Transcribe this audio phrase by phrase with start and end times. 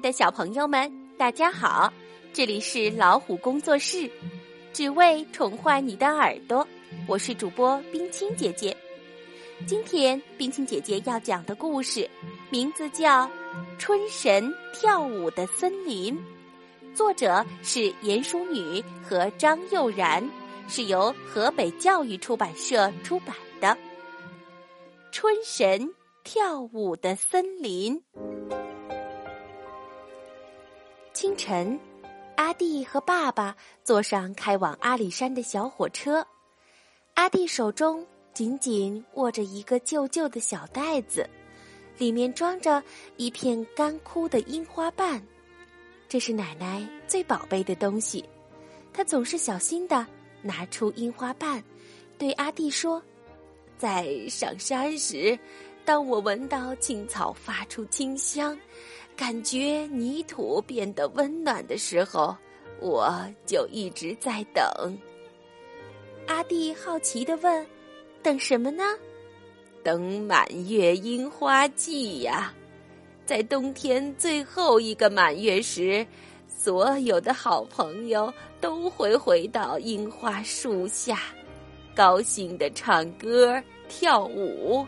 [0.00, 1.92] 的小朋友们，大家好！
[2.32, 4.10] 这里是老虎工作室，
[4.72, 6.66] 只为宠坏你的耳朵。
[7.06, 8.74] 我是主播冰清姐姐。
[9.66, 12.08] 今天冰清姐姐要讲的故事，
[12.48, 13.26] 名字叫
[13.78, 16.16] 《春神跳舞的森林》，
[16.94, 20.26] 作者是严淑女和张佑然，
[20.66, 23.68] 是由河北教育出版社出版的
[25.12, 25.92] 《春神
[26.24, 28.00] 跳舞的森林》。
[31.20, 31.78] 清晨，
[32.36, 36.26] 阿弟和爸爸坐上开往阿里山的小火车。
[37.12, 41.28] 阿弟手中紧紧握着一个旧旧的小袋子，
[41.98, 42.82] 里面装着
[43.18, 45.22] 一片干枯的樱花瓣。
[46.08, 48.26] 这是奶奶最宝贝的东西，
[48.90, 50.06] 她总是小心的
[50.40, 51.62] 拿出樱花瓣，
[52.16, 53.02] 对阿弟说
[53.76, 55.38] ：“在上山时，
[55.84, 58.58] 当我闻到青草发出清香。”
[59.20, 62.34] 感觉泥土变得温暖的时候，
[62.80, 64.64] 我就一直在等。
[66.26, 67.66] 阿弟好奇的问
[68.24, 68.82] ：“等什么呢
[69.84, 72.54] ？”“等满月樱花季呀！
[73.26, 76.04] 在冬天最后一个满月时，
[76.48, 81.18] 所有的好朋友都会回到樱花树下，
[81.94, 84.86] 高兴的唱歌跳舞，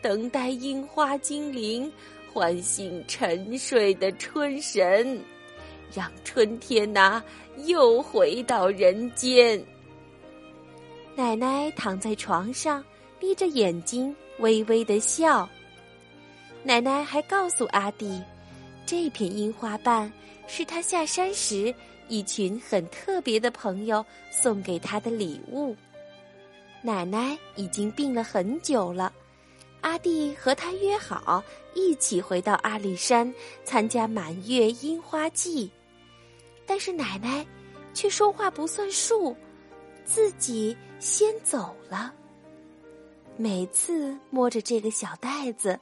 [0.00, 1.92] 等待樱花精灵。”
[2.34, 5.22] 唤醒沉睡的春神，
[5.94, 7.22] 让春天呐
[7.66, 9.64] 又回到人间。
[11.14, 12.84] 奶奶躺在床上，
[13.20, 15.48] 闭着眼睛，微微的笑。
[16.64, 18.20] 奶奶还告诉阿弟，
[18.84, 20.12] 这片樱花瓣
[20.48, 21.72] 是他下山时
[22.08, 25.76] 一群很特别的朋友送给他的礼物。
[26.82, 29.12] 奶奶已经病了很久了。
[29.84, 33.32] 阿弟和他约好一起回到阿里山
[33.64, 35.70] 参加满月樱花季，
[36.64, 37.46] 但是奶奶
[37.92, 39.36] 却说话不算数，
[40.02, 42.14] 自己先走了。
[43.36, 45.78] 每次摸着这个小袋子，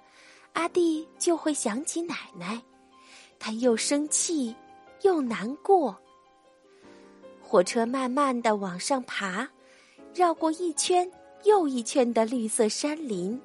[0.55, 2.61] 阿弟就会想起奶奶，
[3.39, 4.53] 他又生气
[5.03, 5.97] 又难过。
[7.41, 9.49] 火车慢慢的往上爬，
[10.13, 11.09] 绕过一圈
[11.45, 13.41] 又一圈的绿色山林。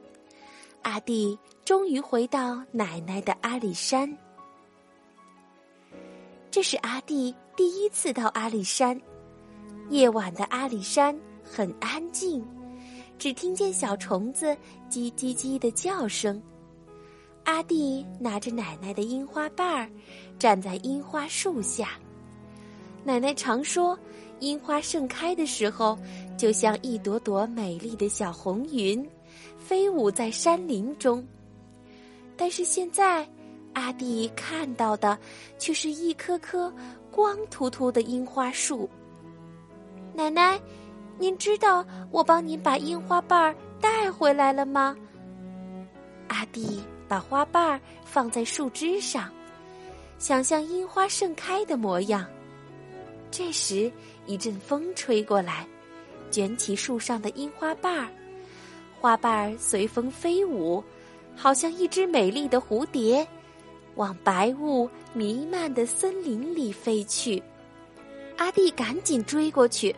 [0.87, 4.09] 阿弟终于回到奶奶的阿里山。
[6.49, 8.97] 这是阿弟第一次到阿里山。
[9.89, 12.41] 夜晚的阿里山很安静，
[13.19, 14.55] 只听见小虫子
[14.89, 16.41] 叽叽叽的叫声。
[17.43, 19.89] 阿弟拿着奶奶的樱花瓣儿，
[20.39, 21.99] 站在樱花树下。
[23.03, 23.99] 奶奶常说，
[24.39, 25.99] 樱花盛开的时候，
[26.37, 29.05] 就像一朵朵美丽的小红云。
[29.57, 31.25] 飞舞在山林中，
[32.35, 33.27] 但是现在，
[33.73, 35.17] 阿弟看到的
[35.57, 36.73] 却是一棵棵
[37.11, 38.89] 光秃秃的樱花树。
[40.13, 40.59] 奶奶，
[41.19, 44.95] 您知道我帮您把樱花瓣儿带回来了吗？
[46.27, 49.31] 阿弟把花瓣儿放在树枝上，
[50.17, 52.25] 想象樱花盛开的模样。
[53.29, 53.91] 这时，
[54.25, 55.67] 一阵风吹过来，
[56.31, 58.07] 卷起树上的樱花瓣儿。
[58.99, 60.83] 花瓣儿随风飞舞，
[61.35, 63.25] 好像一只美丽的蝴蝶，
[63.95, 67.41] 往白雾弥漫的森林里飞去。
[68.37, 69.95] 阿弟赶紧追过去，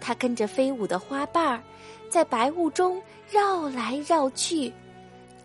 [0.00, 1.62] 他跟着飞舞的花瓣儿，
[2.08, 4.72] 在白雾中绕来绕去。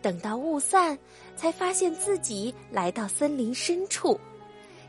[0.01, 0.97] 等到雾散，
[1.35, 4.17] 才发现自己来到森林深处，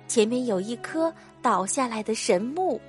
[0.07, 1.13] 前面有一棵
[1.43, 2.81] 倒下来的神木。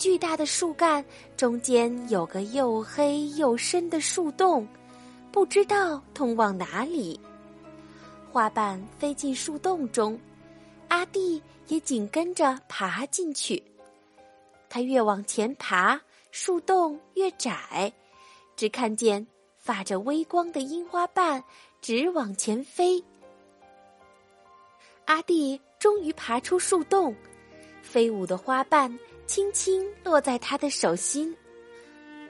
[0.00, 1.04] 巨大的树干
[1.36, 4.66] 中间有个又黑又深的树洞，
[5.30, 7.20] 不知道通往哪里。
[8.32, 10.18] 花瓣飞进树洞中，
[10.88, 13.62] 阿弟也紧跟着爬进去。
[14.70, 17.92] 他越往前爬，树洞越窄，
[18.56, 19.26] 只看见
[19.58, 21.44] 发着微光的樱花瓣
[21.82, 23.04] 直往前飞。
[25.04, 27.14] 阿弟终于爬出树洞，
[27.82, 28.98] 飞舞的花瓣。
[29.30, 31.32] 轻轻落在他的手心，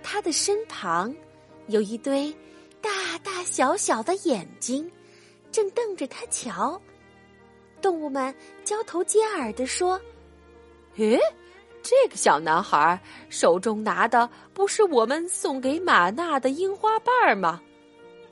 [0.02, 1.16] 他的身旁
[1.68, 2.30] 有一堆
[2.82, 4.86] 大大小小的眼睛，
[5.50, 6.78] 正瞪着他瞧。
[7.80, 9.98] 动物们交头接耳的说
[10.98, 11.18] ：“诶，
[11.82, 13.00] 这个小男孩
[13.30, 17.62] 手中拿的不是我们送给玛娜的樱花瓣吗？”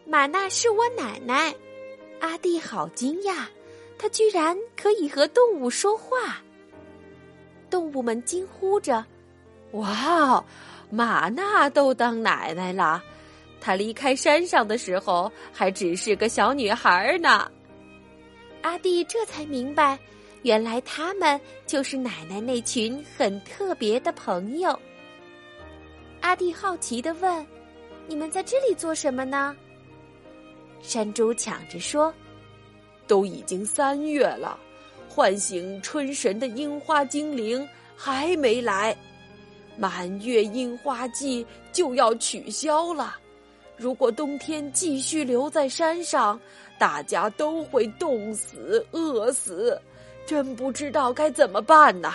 [0.05, 1.55] 玛娜是我奶奶。
[2.21, 3.47] 阿弟好惊讶，
[3.97, 6.43] 他居然可以和动物说话。
[7.71, 9.05] 动物们惊呼着
[9.73, 10.45] ：“哇，
[10.91, 13.03] 玛娜都当奶奶了！
[13.61, 17.51] 她离开山上的时候还只是个小女孩呢。”
[18.63, 19.99] 阿弟这才明白，
[20.43, 24.79] 原来他们就是奶奶那群很特别的朋友。
[26.21, 27.47] 阿弟好奇的问
[28.09, 29.57] ：“你们在这里做什么呢？”
[30.83, 32.13] 山猪抢着说
[33.07, 34.59] ：“都已经三月了，
[35.19, 38.97] 唤醒春神的樱花精灵还没来，
[39.77, 43.17] 满月樱花季就要取消了。
[43.77, 46.41] 如果冬天继续留在山上，
[46.79, 49.77] 大家都会冻死、饿死，
[50.25, 52.15] 真不知道该怎么办呢。”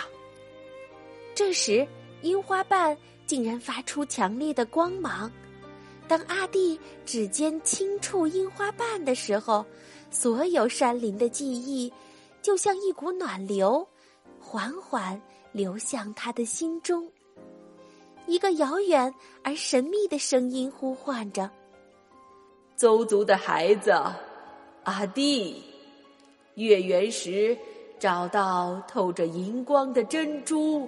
[1.36, 1.86] 这时，
[2.22, 2.96] 樱花瓣
[3.26, 5.30] 竟然发出强烈的光芒。
[6.08, 9.62] 当阿弟指尖轻触樱花瓣的时候，
[10.10, 11.92] 所有山林的记忆，
[12.44, 13.88] 就像一股暖流，
[14.38, 15.18] 缓缓
[15.50, 17.10] 流向他的心中。
[18.26, 21.50] 一个遥远而神秘的声音呼唤着
[22.76, 23.90] ：“邹族的孩子，
[24.82, 25.64] 阿弟，
[26.56, 27.56] 月圆时
[27.98, 30.86] 找到透着银光的珍珠，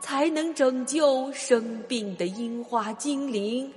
[0.00, 3.72] 才能拯救生病的樱花精灵。”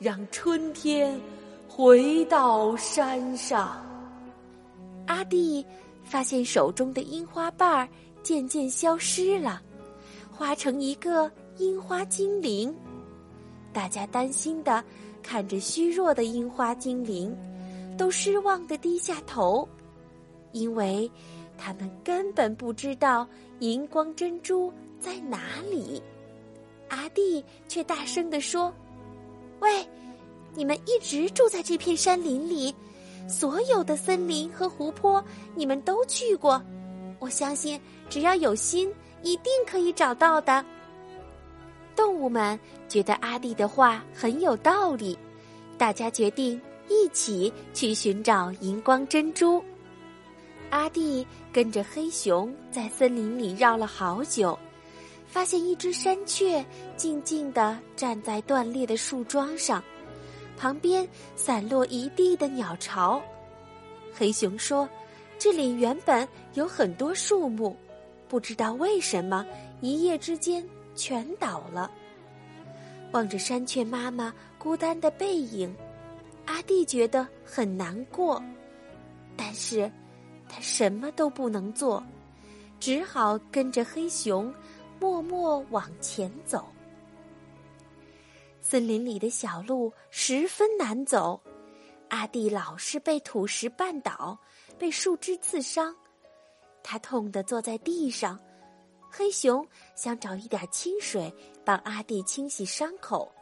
[0.00, 1.20] 让春天
[1.68, 3.84] 回到山上。
[5.06, 5.64] 阿弟
[6.08, 7.88] 发现手中的樱花瓣儿
[8.22, 9.62] 渐渐消失了，
[10.32, 12.74] 化成一个樱花精灵。
[13.72, 14.82] 大家担心的
[15.22, 17.36] 看着虚弱的樱花精灵，
[17.98, 19.68] 都失望的低下头，
[20.52, 21.10] 因为
[21.58, 23.28] 他们根本不知道
[23.58, 26.02] 银光珍珠在哪里。
[26.88, 28.72] 阿弟却大声地说。
[29.60, 29.86] 喂，
[30.54, 32.74] 你们一直住在这片山林里，
[33.28, 35.22] 所有的森林和湖泊
[35.54, 36.60] 你们都去过，
[37.18, 37.78] 我相信
[38.08, 38.92] 只要有心，
[39.22, 40.64] 一定可以找到的。
[41.94, 42.58] 动物们
[42.88, 45.16] 觉得阿弟的话很有道理，
[45.76, 49.62] 大家决定一起去寻找荧光珍珠。
[50.70, 54.58] 阿弟跟着黑熊在森林里绕了好久。
[55.30, 56.64] 发现一只山雀
[56.96, 59.84] 静静地站在断裂的树桩上，
[60.58, 63.22] 旁边散落一地的鸟巢。
[64.12, 64.88] 黑熊说
[65.38, 67.76] ：“这里原本有很多树木，
[68.28, 69.46] 不知道为什么
[69.80, 70.66] 一夜之间
[70.96, 71.90] 全倒了。”
[73.12, 75.72] 望着山雀妈妈孤单的背影，
[76.46, 78.42] 阿弟觉得很难过，
[79.36, 79.90] 但是
[80.48, 82.02] 他什么都不能做，
[82.80, 84.52] 只好跟着黑熊。
[85.00, 86.66] 默默往前走，
[88.70, 91.40] 森林里的小路十分难走，
[92.08, 94.38] 阿弟老是被土石绊倒，
[94.78, 95.96] 被树枝刺伤，
[96.82, 98.38] 他痛得坐在地上。
[99.10, 99.66] 黑熊
[99.96, 101.32] 想找一点清水
[101.64, 103.32] 帮阿弟清洗伤口，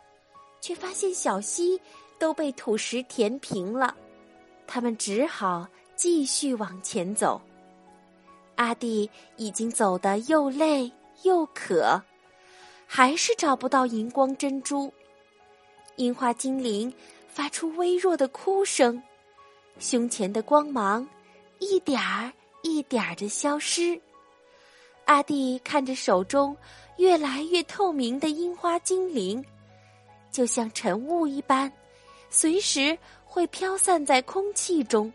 [0.60, 1.80] 却发现小溪
[2.20, 3.96] 都被土石填平了，
[4.64, 7.40] 他们只好继续往前走。
[8.54, 10.92] 阿弟已经走得又累。
[11.22, 12.00] 又渴，
[12.86, 14.92] 还是找不到荧光珍珠。
[15.96, 16.92] 樱花精灵
[17.28, 19.02] 发出微弱的哭声，
[19.78, 21.06] 胸前的光芒
[21.58, 22.32] 一点儿
[22.62, 24.00] 一点儿的消失。
[25.06, 26.56] 阿弟看着手中
[26.96, 29.44] 越来越透明的樱花精灵，
[30.30, 31.72] 就像晨雾一般，
[32.28, 35.12] 随时会飘散在空气中。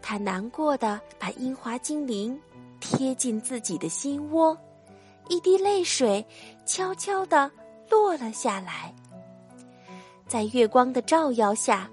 [0.00, 2.40] 他难过的把樱花精灵
[2.80, 4.56] 贴进自己的心窝。
[5.28, 6.24] 一滴泪水
[6.64, 7.50] 悄悄地
[7.90, 8.94] 落了下来，
[10.28, 11.90] 在月光的照耀下，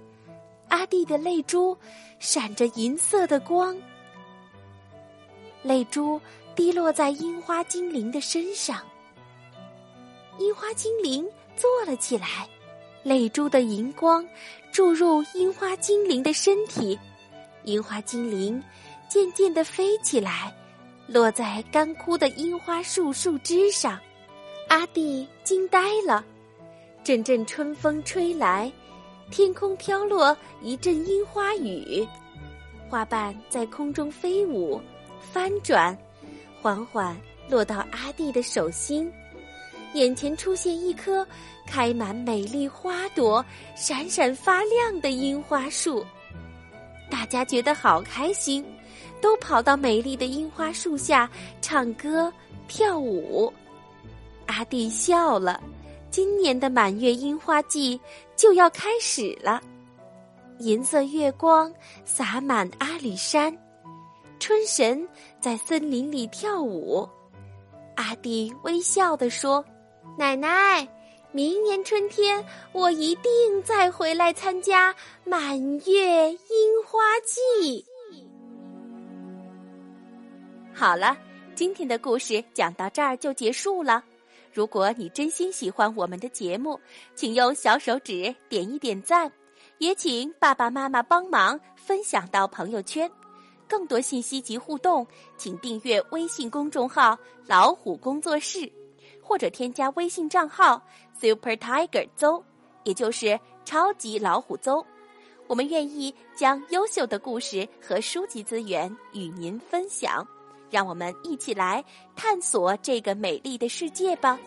[0.67, 1.75] 阿弟的泪珠
[2.19, 3.75] 闪着银色的光。
[5.63, 6.19] 泪珠
[6.53, 8.81] 滴落在樱花精灵的身上，
[10.37, 11.25] 樱花精灵
[11.55, 12.47] 坐了起来，
[13.03, 14.27] 泪珠的银光
[14.71, 16.99] 注入樱花精灵的身体，
[17.63, 18.61] 樱花精灵
[19.07, 20.53] 渐渐地飞起来。
[21.07, 23.99] 落在干枯的樱花树树枝上，
[24.67, 26.25] 阿弟惊呆了。
[27.05, 28.71] 阵阵春风吹来，
[29.29, 32.03] 天空飘落一阵樱花雨，
[32.89, 34.81] 花瓣在空中飞舞、
[35.21, 35.95] 翻转，
[36.59, 37.15] 缓缓
[37.47, 39.13] 落到阿弟的手心。
[39.93, 41.25] 眼前出现一棵
[41.67, 43.45] 开满美丽花朵、
[43.75, 46.03] 闪闪发亮的樱花树，
[47.07, 48.65] 大家觉得好开心。
[49.21, 51.29] 都跑到美丽的樱花树下
[51.61, 52.33] 唱歌
[52.67, 53.53] 跳舞，
[54.47, 55.61] 阿弟笑了。
[56.15, 57.99] 今年的满月樱花季
[58.37, 59.61] 就要开始了，
[60.59, 61.69] 银色月光
[62.05, 63.53] 洒满阿里山，
[64.39, 65.05] 春神
[65.41, 67.05] 在森林里跳舞。
[67.97, 69.61] 阿弟微笑地说
[70.17, 70.87] ：“奶奶，
[71.33, 72.41] 明年春天
[72.71, 74.95] 我一定再回来参加
[75.25, 76.39] 满月樱
[76.87, 77.85] 花季。”
[80.73, 81.17] 好了，
[81.55, 84.01] 今天的故事讲到这儿就结束了。
[84.55, 86.79] 如果你真心喜欢我们的节目，
[87.13, 89.29] 请用小手指点一点赞，
[89.79, 93.11] 也请爸爸妈妈帮忙分享到朋友圈。
[93.67, 95.05] 更多信息及互动，
[95.37, 98.71] 请订阅微信公众号“老虎工作室”，
[99.21, 100.81] 或者添加微信账号
[101.19, 102.41] “Super Tiger 邹”，
[102.85, 104.85] 也就是超级老虎邹。
[105.47, 110.25] 我们愿意将优秀的故事和书籍资源与您分享。
[110.69, 111.83] 让我们一起来
[112.15, 114.37] 探索这个美丽的世界吧，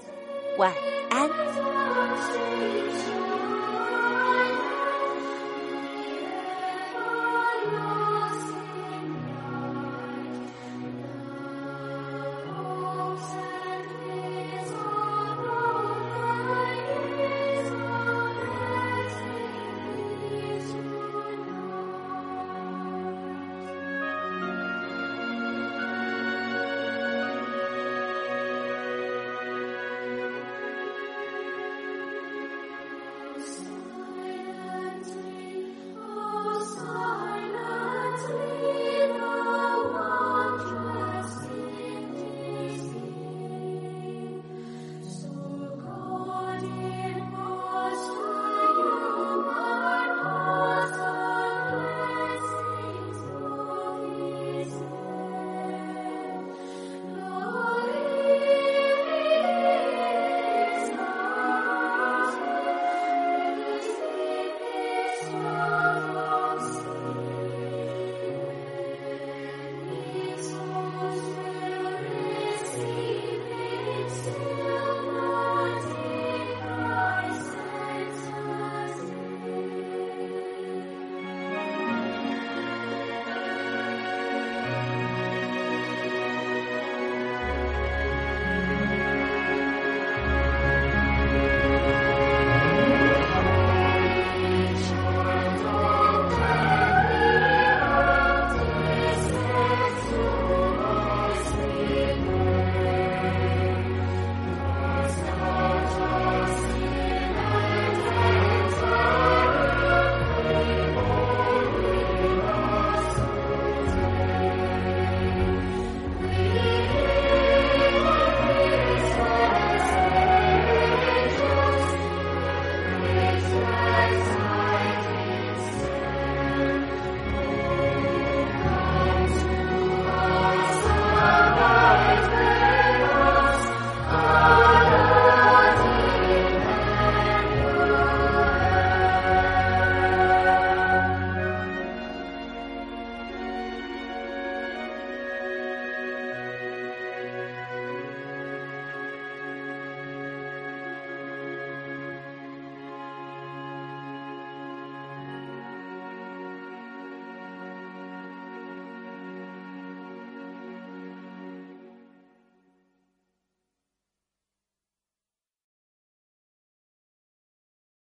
[0.58, 0.72] 晚
[1.10, 1.28] 安。